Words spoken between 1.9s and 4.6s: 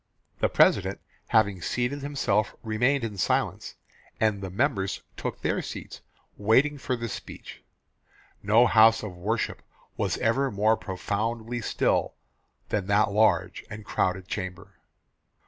himself remained in silence, and the